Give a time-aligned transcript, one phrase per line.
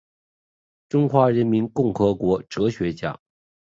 [0.89, 3.19] 中华人民共和国哲学家。